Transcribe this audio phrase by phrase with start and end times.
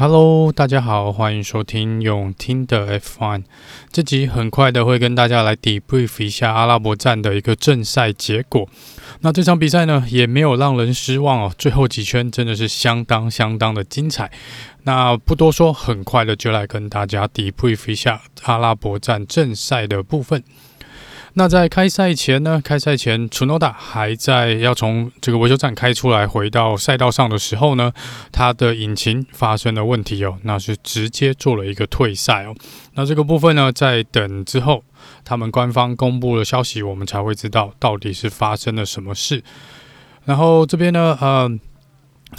[0.00, 3.42] Hello，大家好，欢迎收听用听的 F1。
[3.90, 8.68] 这集很快的会跟大家来 debrief 一下阿拉伯站的一个正赛结果。
[9.22, 14.30] 那这场比赛呢，也没有让人失望哦，最后几圈真的是相当相当的精彩。
[14.84, 20.44] 那不多说，很快的就来跟大家 debrief 一下阿拉伯站正赛的部分。
[21.34, 27.92] 那在开赛前呢，开赛前，Tsunoda 还在要从这个维修站开出来，回到赛道上的时候呢，
[28.32, 32.54] 他的引擎发生了问题哦，那是直接做了一个退赛哦。
[32.94, 34.82] 那这个部分呢，在等之后，
[35.24, 39.42] 他们官方公布了消息，我们才会知道到底是发生了什么事。
[40.24, 41.58] 然后这边呢，呃。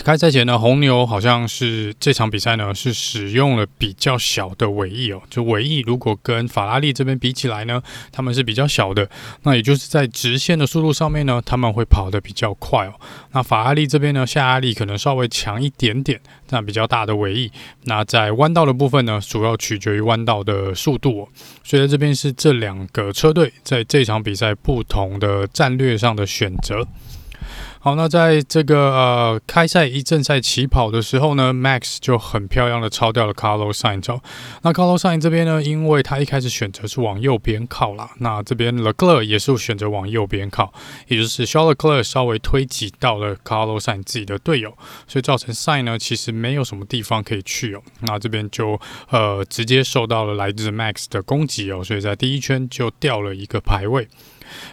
[0.04, 9.10] 开赛前呢，红牛好像是这场比赛呢是使用了比较小的尾翼哦，就尾翼如果跟法拉利这边比起来呢，他们是比较小的。
[9.44, 12.94] 那也就是在直线的速度上面呢，他们会跑得比较快哦。
[13.32, 17.52] 那法拉利这边呢，下压力可能稍微强一点点，那比较大的尾翼。
[17.84, 21.28] 那在弯道的部分呢，主要取决于弯道的速度哦。
[21.64, 26.88] 所以在这边是这两个车队在这场比赛不同的战略上的选择。
[27.82, 34.20] 好，那在这个呃开赛一正赛起跑的时候呢，Max 就很漂亮的超掉了 Carlos Sainz。
[34.64, 40.74] 那 Carlos Sainz 这边呢，因为他一开始选择是往右边靠啦，那这边 l e c l e r 也是选择往右边靠，
[41.08, 47.82] 也就是 Charles l e c l e r 稍微推挤到了 Carlos Sainz 自己的队友，所以造成 Sainz 呢其实没有什么地方可以去哦。
[48.02, 48.78] 那这边就
[49.10, 54.10] 呃直接受到了来自 Max 的攻击哦，所以在第一圈就掉了一个排位。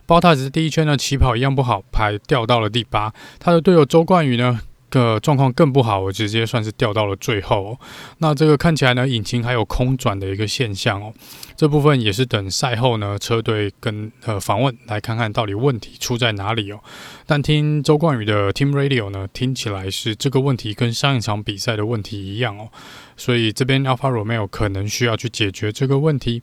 [0.07, 3.13] 包塔斯第一圈呢起跑一样不好，排掉到了第八。
[3.39, 7.79] 他的队友周冠宇呢个状况更不好，我直接算是掉到了最后哦。
[8.19, 11.13] 那这个看起来呢，引擎还有空转的一个现象哦。
[11.57, 16.79] 这部分也是等赛后呢，车队跟呃访问来看看到底问题出在哪里哦。
[17.27, 22.69] 但听周冠宇的 Team Radio 呢，听起来是这个问题跟上一场比赛的问题一样哦。
[23.17, 26.43] 所以这边 Alpha Romeo 可能需要去解决这个问题。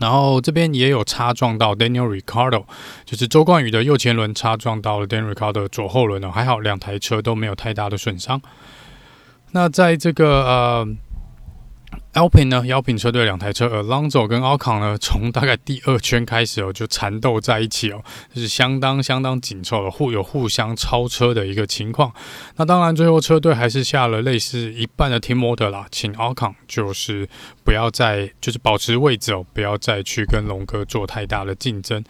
[0.00, 2.66] 然后这边也有擦撞到 Daniel r i c a r d o
[3.04, 8.40] 就是周冠宇的右前轮擦撞到了 Daniel r i c a r d o 左后轮哦，还好两台车都没有太大的损伤。
[9.52, 10.88] 那在这个呃。
[12.12, 18.02] Alpine 呢，Alpine 车队两台车，Alonso 跟 a l c o n 呢，从大概第二圈开始哦，就缠斗在一起哦，
[18.34, 22.12] 就是相当相当紧凑的，互有互相超车的一个情况。
[22.56, 27.28] 那当然，最后车队还是下了类似一半的 Team Order 啦，请 a l c o n 就是
[27.64, 32.02] 不要再就是保持位置哦，不要再去跟龙哥做太大的竞争。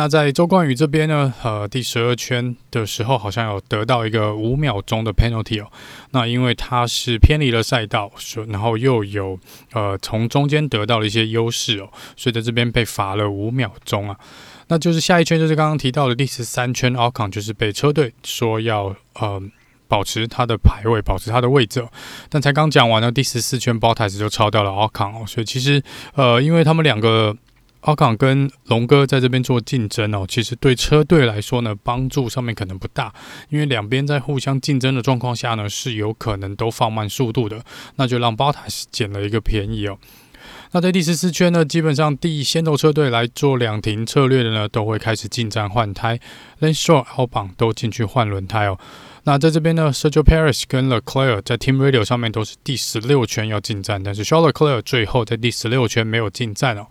[0.00, 5.70] 那在周冠宇这边呢，呃，第十二圈的时候好像有得到一个五秒钟的 penalty 哦。
[6.12, 8.10] 那因为他是偏离了赛道，
[8.48, 9.38] 然后又有
[9.74, 14.16] 呃从中间得到了一些优势哦，所以在这边被罚了五秒钟啊。
[14.68, 19.42] 那就是下一圈就是刚刚提到的第十三圈，Ocon 就是被车队说要呃
[19.86, 21.86] 保持他的排位，保持他的位置。
[22.30, 25.82] 但才刚讲完呢第十四圈，Bottas 就超掉了 Ocon 哦，所以其实
[26.14, 27.36] 呃因为他们两个。
[27.82, 33.12] 阿港跟龙哥在这边做竞争哦，其实对车队来说呢，帮助上面可能不大，
[33.48, 37.64] 因为两边在互相竞争的状况下呢，是有可能都放慢速度的，
[37.96, 39.98] 那就让博塔斯捡了一个便宜哦。
[40.72, 46.20] 那在第十四圈呢，基本上第一先头车队来做两停策略的呢，都会开始进站换胎
[46.60, 48.78] ，Leno、阿邦、都进去换轮胎哦。
[49.24, 56.86] 那在这边呢，Sergio Perez 跟 Leclerc 在 Team Radio 上面都是第十六圈要进站，但是 Charles Leclerc 最后在第十六圈没有进站哦。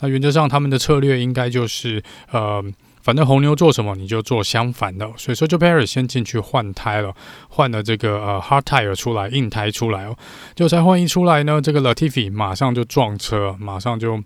[0.00, 2.02] 那原则上他们的策略应该就是，
[2.32, 2.64] 呃，
[3.02, 7.14] 反正红牛做什么你就做相反的，所以 Sergio Perez 先进去换胎了，
[7.48, 10.16] 换了这个呃 Hard Tire 出来，硬胎出来哦，
[10.54, 14.22] 就才换一出来呢，这个 Latifi 马上就撞车，马上就。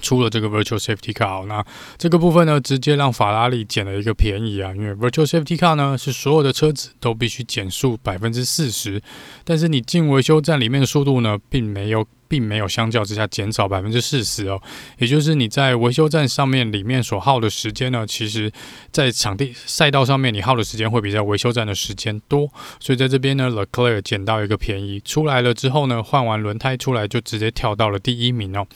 [0.00, 1.64] 出了这个 Virtual Safety Car，那
[1.96, 4.72] 这个部分呢，直接让法拉利捡了一个便宜啊！
[4.74, 9.00] 因为 Virtual Safety Car 呢，是所有的车子都必须减速百分之四十，
[9.44, 14.60] 但是你进维修站里面的速度呢，并没有，并没有相较之下减少百分之四十哦。
[14.98, 18.50] 也就是你在维修站上面里面所耗的时间呢，其实
[18.90, 22.50] 在场地赛道上面你耗的时间会比在维修站的时间多，
[22.80, 28.66] 所以在这边呢，Leclerc 捡到一个便宜，出来了之后呢，换完轮胎出来就直接跳到了第一名哦。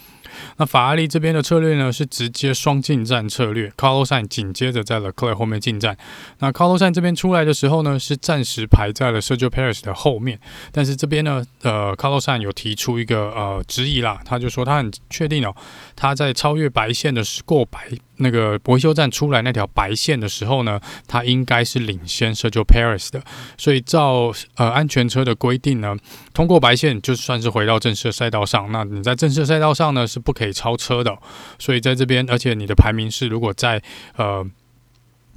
[0.56, 5.96] 那法拉利这边的策略呢，是直接双进站策略，Carlos Sainz 紧接着在 Leclerc 后面进站。
[6.38, 10.38] 那 Carlos Sainz 这边出来的时候呢，是暂时排在了 Sergio Perez 的后面。
[10.72, 15.54] 但是这边呢，呃，Carlos Sainz 有提出一个呃质疑啦，他就说他很确定哦，
[15.94, 17.88] 他在超越白线的时过白。
[18.18, 23.22] 那个维修站出来那条白线的时候呢，它应该是领先 Sergio Perez 的，
[23.56, 25.96] 所以照呃安全车的规定呢，
[26.32, 31.16] 通过白线就算是回到正式的赛道上，那你在正式赛道上呢是不可以超车的，
[31.58, 33.82] 所以在这边，而且你的排名是如果在
[34.16, 34.46] 呃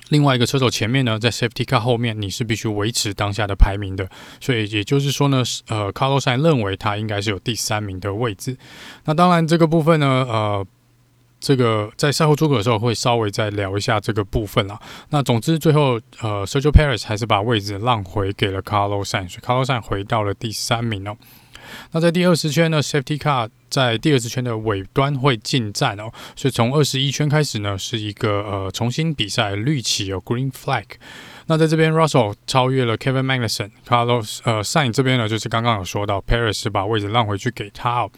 [0.09, 4.09] 另外一个车手前面呢，在 Safety Car 后面，你是必须维持当下的排名的。
[4.41, 8.57] 所以也就是说呢，呃，Carlos 认为他应该是有第三名的位置。
[9.05, 10.67] 那当然这个部分呢，呃，
[11.41, 14.79] 这个在赛后诸葛的时候会稍微再聊一下这个部分啦。
[15.09, 21.17] 那总之最后，呃，Sergio Perez 还是把位置让回给了 Carlos Sainz，所以 Carlos Sainz 回到了第三名哦。
[21.91, 30.85] 那在第二十圈呢，Safety Car 在第二十圈的尾端会进站哦，所以从二十一圈开始呢，是一个呃重新比赛绿旗哦，Green Flag。
[31.47, 38.11] 那在这边，Russell 超越了 Kevin Magnussen，Carlos 呃 Sainz 这边呢，就是刚刚有说到，Perez 是把位置让回去给他哦。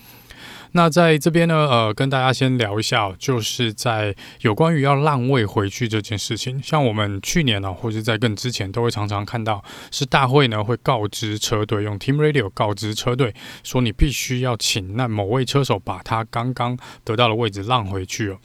[0.75, 6.59] 那在这边呢，呃，跟大家先聊一下，就是在有关于要让位回去这件事情。
[6.63, 18.37] 像我们去年呢，或者在更之前，都会常常看到，是大会呢会告知车队，用 Team Radio 告知车队，说你必须要请那某位车手把他刚刚得到的位置让回去哦。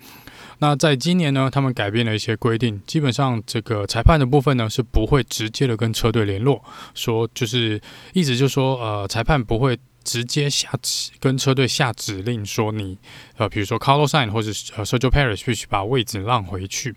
[0.59, 6.63] 那在今年呢，他们改变了一些规定，基本上这个裁判的部分呢是不会直接的跟车队联络，
[6.95, 7.81] 说就是
[8.13, 9.79] 意思就是说，呃，裁判不会。
[10.09, 12.97] 直接下指跟车队下指令说你
[13.37, 16.95] 呃，比如说 Carlos Sainz 或者呃 Sergio Perez 必须把位置让回去，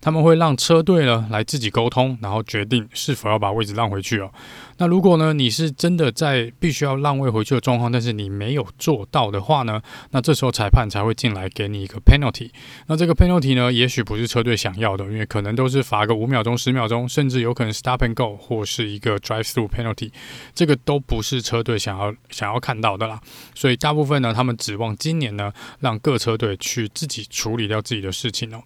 [0.00, 4.30] 他们会让车队呢来自己沟通，然后决定是否要把位置让回去哦。
[4.78, 9.82] 那如果呢，你是真的在必须要让位回去的状况，但是你没有做到的话呢，
[10.12, 12.50] 那这时候裁判才会进来给你一个 penalty。
[12.86, 20.10] 那这个 penalty 呢，也许不是车队想要的，因为可能都是罚个五秒钟、十秒钟，甚至有可能 stop and go 或是一个 drive through penalty，
[20.54, 23.20] 这个都不是车队想要想要看到的啦。
[23.54, 28.62] 所以大部分呢，他们指望今年呢，让各车队去自己处理掉自己的事情哦。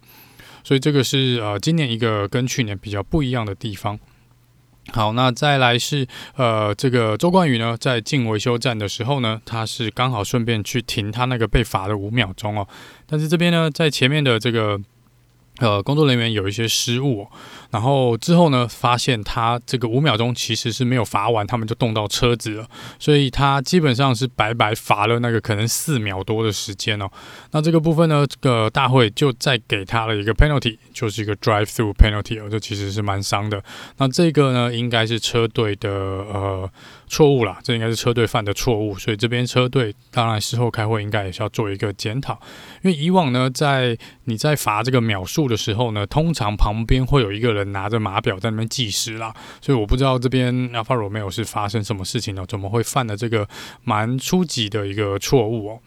[0.62, 3.98] 所以这个是呃，今年一个跟去年比较不一样的地方。
[4.92, 6.06] 好，那再来是
[6.36, 12.66] 呃，这个周冠宇呢，在进维修站的时候呢，他是刚好顺便去停他那个被罚的五秒钟哦。
[13.06, 14.80] 但是这边呢，在前面的这个。
[15.60, 17.28] 呃，工作人员有一些失误，
[17.70, 22.66] 然后之后呢，发现他这个五秒钟其实是没有罚完，他们就动到车子了，
[22.98, 27.08] 所以他基本上是白白罚了那个可能四秒多的时间哦。
[27.52, 33.62] 那这个部分呢，这个大会就再给他了一个 penalty，就是一个 drive through penalty 哦，这其实是蛮伤的。
[33.98, 36.70] 那这个呢，应该是车队的呃。
[37.10, 42.40] 错误啦，这应该是车队犯的错误，所以这边车队当然事后开会应该也是要做一个检讨，
[42.82, 52.44] 因为以往呢，在你在罚这个秒数的时候呢，通常旁边会有一个人拿着码表在那边计时啦，所以我不知道这边 Alfa Romeo 是发生什么事情呢？
[52.46, 53.48] 怎么会犯了这个
[53.82, 55.80] 蛮初级的一个错误哦？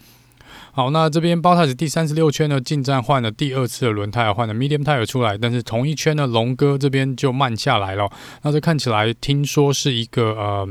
[0.74, 8.12] 好，那这边 Bottas 第三十六圈呢，进站换了第二次的轮胎，换了 Medium Tire 出来，但是同一圈呢，龙哥这边就慢下来了，
[8.42, 10.68] 那这看起来听说是一个呃。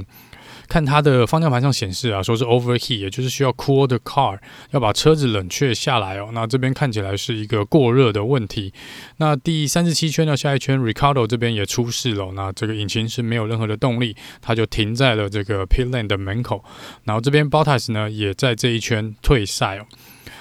[0.69, 4.39] 看它的方向盘上显示啊，说是 overheat，也就是需要 cool the car，
[4.71, 6.31] 要把车子冷却下来哦。
[6.33, 8.73] 那这边看起来是一个过热的问题。
[9.19, 16.65] 那第三十七圈呢，下一圈，Ricardo 这边也出事了，那这个引擎是没有任何的动力，它就停在了这个 pit lane 的门口。
[17.05, 19.87] 然后这边 Bottas 呢也在这一圈退赛哦。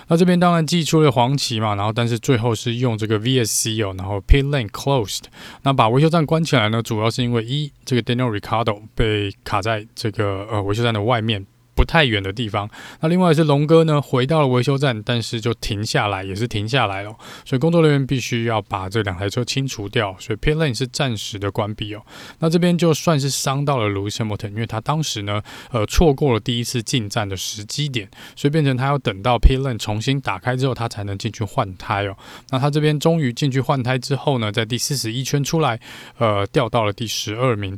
[0.08, 5.24] 那这边当然寄出了黄旗嘛，然后但是最后是用这个 VSC 哦，然后 Pit Lane Closed，
[5.64, 11.46] 那把维修站关起来呢，主要是因为一这个 Daniel Ricardo 被卡在这个呃维修站的外面。
[11.76, 12.70] 不太远的地方。
[13.00, 17.16] 那另外是龙哥呢，回到了维修站，但是就停下来，也是停下来了。
[17.46, 20.16] 所以工作人员必须要把这两台车清除掉。
[20.20, 22.02] 所以 pit lane 是暂时的关闭哦。
[22.40, 25.42] 那这边就算是伤到了 Lewis Hamilton，因为他当时呢，
[25.72, 32.16] 呃，错过了第一次进站的时机点，所以变成他要等到 pit lane 重新打开之后，他才能进去换胎哦。
[32.50, 35.80] 那他这边终于进去换胎之后呢，在第四十一圈出来，
[36.18, 37.78] 呃，掉到了第十二名。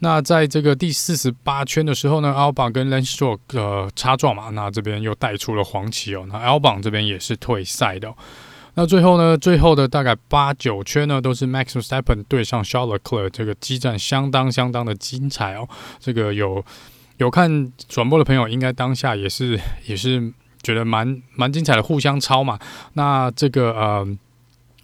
[0.00, 6.26] 那在这个第四十八圈的时候呢，Albon 跟 Lanstrom 呃擦撞嘛，那这边又带出了黄旗哦。
[6.28, 8.12] 那 Albon 这边也是退赛的。
[8.74, 15.68] 那最后呢，最后的大概八九圈呢，都是 Max Verstappen 对上 Charles Leclerc，这个激战相当相当的精彩哦。
[15.98, 16.64] 这个有
[17.18, 22.58] 有看转播的朋友，应该当下也是也是觉得蛮蛮精彩的，互相超嘛。
[22.94, 24.18] 那这个呃。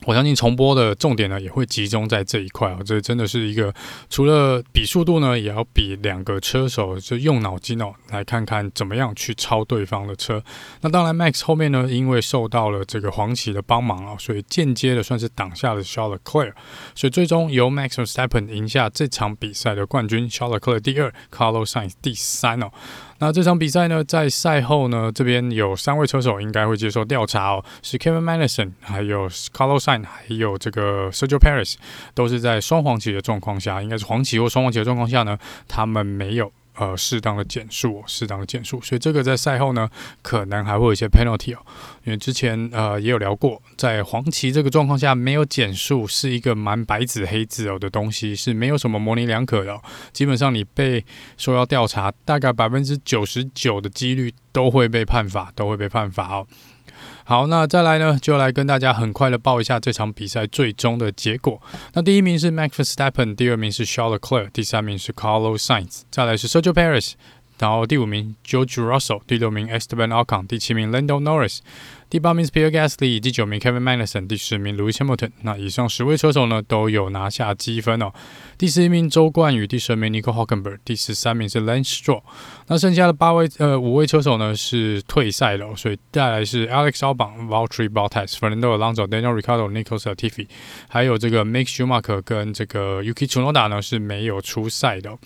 [0.07, 2.79] 我相信重播的重点呢，也会集中在这一块啊。
[2.85, 3.73] 这真的是一个
[4.09, 10.43] 除了比速度呢，也要比两个车手就用脑筋哦，来看看怎么样去超对方的车。
[10.81, 16.53] 那当然，Max 后面呢，因为受到了这个黄旗的帮忙啊，所以间接的算是挡下了 Charles Leclerc，
[16.95, 22.71] 所以最终由 Max Verstappen 赢下这场比赛的冠军，Charles Leclerc 第二，Carlos Sainz 第三哦。
[23.23, 31.75] 那这场比赛呢，在赛后呢，这边有三位车手应该会接受调查哦，是 Kevin m a d i s o n 还有 Carlos Sain，还有这个 Sergio Perez，
[32.15, 36.51] 都是在双黄旗的状况下，应该是黄旗或双黄旗的状况下呢，他们没有
[36.81, 38.81] 呃适当的减速，适当的减速。
[38.81, 39.89] 所以这个在赛后呢，
[40.23, 41.61] 可能还会有一些 penalty 哦。
[42.05, 49.79] 因为之前呃也有聊过，在黄旗这个状况下没有减速是一个蛮白纸黑字哦的东西，是没有什么模棱两可的。
[50.13, 51.05] 基本上你被
[51.37, 56.47] 说要调查，大概百分之九十九的几率都会被判罚，都会被判罚哦。
[57.31, 61.63] 好，那再来呢，就来跟大家很快的报一下这场比赛最终的结果。
[61.93, 67.13] 那第一名是 Max Verstappen，第二名是 Charles Leclerc，第三名是 Carlos Sainz，再来是 Sergio Perez。
[67.61, 71.59] 然后第五名 George Russell，第六名 Esteban Ocon，第七名 Lando Norris，
[72.09, 75.31] 第八名 Pierre Gasly，第九名 Kevin Magnussen，第十名 Lewis Hamilton。
[75.43, 78.11] 那以上十位车手呢都有拿下积分哦。
[78.57, 82.23] 第十一名周冠宇，第十二名 Nico Hulkenberg，第十三名是 Lance Stroll。
[82.69, 90.49] 那剩下的八位呃五位车手呢是退赛了，所以带来是 Alex Albon、Valtteri Bottas、Fernando Alonso、Daniel Ricciardo、Nico Latifi，
[90.89, 95.19] 还有这个 Mick Schumacher 跟这个 Yuki Tsunoda 呢是没有出赛的。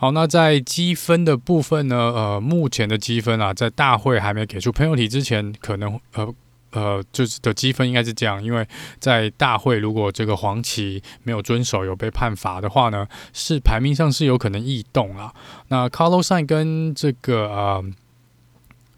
[0.00, 1.94] 好，那在积分的部分呢？
[1.94, 6.34] 呃，目前的积分啊，在大会还没给出 penalty 之前，可能呃
[6.70, 8.66] 呃，就是的积分应该是这样，因为
[8.98, 15.34] 在大会如果这个黄旗没有遵守，有被判罚的话呢，是排名上是有可能异动啊。
[15.68, 17.84] 那 Carlos Sainz 跟这个呃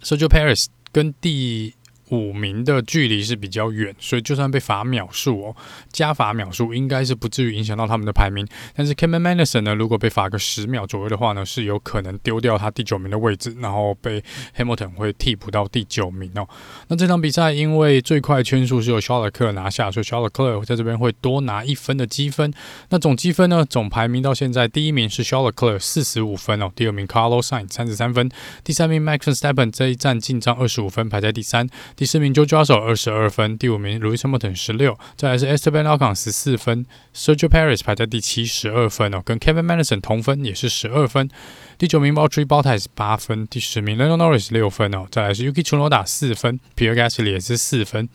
[0.04, 1.74] Sergio Perez 跟第
[2.12, 5.56] 五名的距离是比较远，所以就算被罚秒数哦，
[5.90, 8.46] 加罚秒数应该是不至于影响到他们的排名。
[8.76, 14.22] 但是 Kevin Magnussen 呢，如果被罚个十秒左右的话呢，是有可能丢掉他第九名的位置，然后被
[14.54, 16.46] Hamilton 会替补到第九名哦。
[16.88, 20.22] 那这场比赛因为最快圈数是由 s h a r l e c l e r 拿下，所以 s h a r
[20.22, 22.52] l e c l e r 在这边会多拿一分的积分。
[22.90, 28.30] 那总积分呢，总排名到现在第一名是 s h a r l e c l e r 四十五分哦，第二名 Carlos Sainz 三十三分，
[28.62, 31.66] 第三名 Max Verstappen 这一站进账二十五分，排在第三。
[32.02, 41.30] 第四名 Jojo 手二十二分，第五名 Louis Hamilton 十六，再来是 Esteban Ocon 十四分，Sergio Paris 排在第七十二分哦，跟 Kevin Madison 同分也是十二分，
[41.78, 48.08] 第九名 Valtteri Bottas 八分，第十名 Lando Norris 六分哦，再来是 Yuki Tsunoda 四分，Pierre Gasly 也是四分。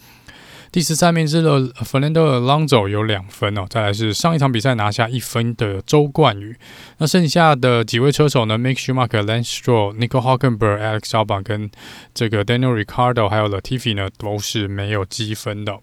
[0.77, 6.55] 第十三名是 Fernando Alonso 有两分哦，再来是上一场比赛拿下一分的周冠宇。
[6.99, 11.71] 那剩下的几位车手呢？Mick Schumacher、Lance Stroll、Nico Hulkenberg、Alex Albon 跟
[12.13, 15.79] 这个 Daniel r i c a r d o 还有 Latifi 呢，都是没有积分的。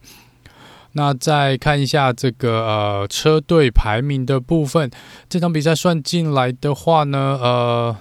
[0.92, 4.88] 那再看一下这个呃车队排名的部分，
[5.28, 7.96] 这场比赛算进来的话呢，呃。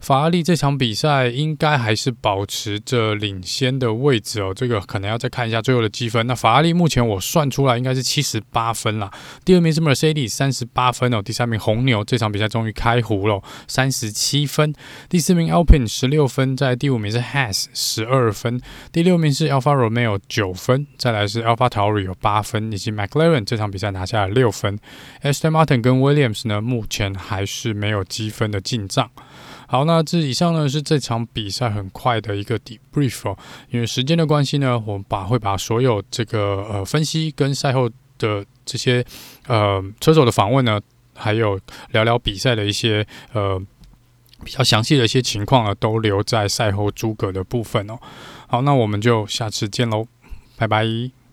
[0.00, 6.26] 法拉利这场比赛应该还是保持着领先的位置哦，这个可能要再看一下最后的积分。
[6.26, 9.10] 那法拉利目前我算出来应该是七十八分啦，
[9.44, 14.72] 第二名是 Mercedes 三十八分哦，第三名红牛这场比赛终于开胡了，三十七分，
[15.08, 18.60] 第四名 Alpine 十六分，在第五名是 Has 十二分，
[18.92, 24.78] 第六名是 Alfa Romeo 九分，再来是 Alpha Tauri 有八分，以及 McLaren 这场比赛拿下了六分
[25.22, 29.10] ，Aston Martin 跟 Williams 呢目前还是没有积分的进账。
[29.70, 33.36] 好，那这以上呢是这场比赛很快的一个 debrief 哦，
[33.70, 39.04] 因为时间的关系呢，我们把会把所有这个呃分析跟赛后的这些
[39.46, 40.80] 呃车手的访问呢，
[41.14, 41.60] 还有
[41.90, 43.60] 聊聊比赛的一些呃
[44.42, 47.98] 比较详细的一些情况呢，都留在赛后诸葛的部分哦。
[48.46, 50.06] 好，那我们就下次见喽，
[50.56, 51.27] 拜拜。